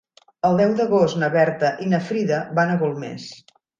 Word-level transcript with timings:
El 0.47 0.55
deu 0.61 0.71
d'agost 0.79 1.19
na 1.23 1.29
Berta 1.35 1.71
i 1.85 1.91
na 1.93 1.99
Frida 2.07 2.41
van 2.61 2.73
a 2.73 2.79
Golmés. 2.85 3.29